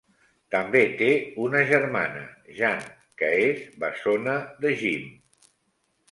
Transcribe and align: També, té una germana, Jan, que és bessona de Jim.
També, 0.53 0.79
té 1.01 1.09
una 1.47 1.59
germana, 1.71 2.23
Jan, 2.59 2.81
que 3.23 3.29
és 3.41 3.59
bessona 3.83 4.33
de 4.65 4.73
Jim. 4.81 5.05